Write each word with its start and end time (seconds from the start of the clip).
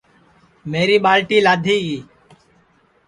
میری 0.71 0.97
ٻالٹی 1.03 1.37
لادھی 1.45 1.77
گی 1.85 1.99